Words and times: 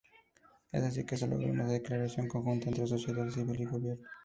Es 0.71 0.81
así 0.81 1.05
que 1.05 1.15
se 1.15 1.27
logra 1.27 1.51
una 1.51 1.67
declaración 1.67 2.27
conjunta 2.27 2.69
entre 2.69 2.87
sociedad 2.87 3.29
civil 3.29 3.59
y 3.59 3.63
el 3.65 3.69
gobierno. 3.69 4.07